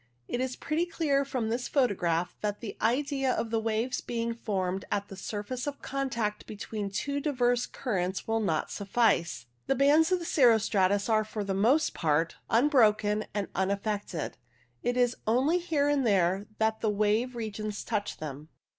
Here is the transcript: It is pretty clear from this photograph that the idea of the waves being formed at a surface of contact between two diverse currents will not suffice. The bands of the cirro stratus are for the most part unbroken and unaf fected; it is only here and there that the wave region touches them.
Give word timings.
It 0.27 0.41
is 0.41 0.55
pretty 0.55 0.87
clear 0.87 1.23
from 1.23 1.49
this 1.49 1.67
photograph 1.67 2.35
that 2.41 2.59
the 2.59 2.75
idea 2.81 3.31
of 3.33 3.51
the 3.51 3.59
waves 3.59 4.01
being 4.01 4.33
formed 4.33 4.83
at 4.91 5.11
a 5.11 5.15
surface 5.15 5.67
of 5.67 5.83
contact 5.83 6.47
between 6.47 6.89
two 6.89 7.19
diverse 7.19 7.67
currents 7.67 8.27
will 8.27 8.39
not 8.39 8.71
suffice. 8.71 9.45
The 9.67 9.75
bands 9.75 10.11
of 10.11 10.17
the 10.17 10.25
cirro 10.25 10.57
stratus 10.57 11.07
are 11.07 11.23
for 11.23 11.43
the 11.43 11.53
most 11.53 11.93
part 11.93 12.37
unbroken 12.49 13.25
and 13.35 13.53
unaf 13.53 13.81
fected; 13.83 14.33
it 14.81 14.97
is 14.97 15.15
only 15.27 15.59
here 15.59 15.87
and 15.87 16.03
there 16.03 16.47
that 16.57 16.81
the 16.81 16.89
wave 16.89 17.35
region 17.35 17.69
touches 17.71 18.17
them. 18.17 18.49